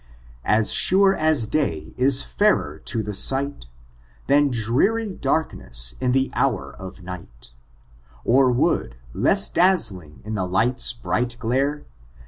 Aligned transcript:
As 0.47 0.71
sure 0.73 1.15
as 1.15 1.45
day 1.45 1.93
is 1.95 2.23
fairer 2.23 2.79
to 2.85 3.03
the 3.03 3.13
sight 3.13 3.67
Than 4.25 4.49
dreary 4.49 5.11
darkness 5.13 5.93
in 5.99 6.11
the 6.11 6.31
hour 6.33 6.75
of 6.75 7.03
night— 7.03 7.51
Or 8.25 8.51
wood, 8.51 8.95
less 9.13 9.47
dazzling 9.47 10.21
in 10.25 10.33
the 10.33 10.49
sun's 10.49 10.91
bright 10.93 11.37
glare. 11.39 11.85